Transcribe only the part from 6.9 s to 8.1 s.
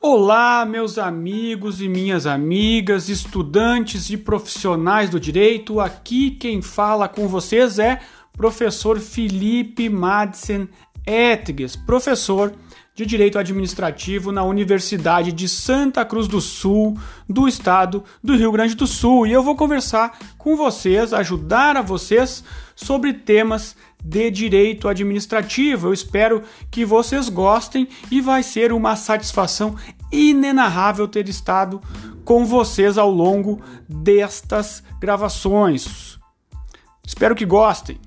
com vocês é